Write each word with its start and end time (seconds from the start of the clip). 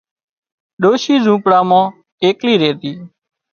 ڏوشي 0.81 1.15
زونپڙا 1.25 1.59
مان 1.69 1.85
ايڪلي 2.23 2.55
ريتي 2.61 2.93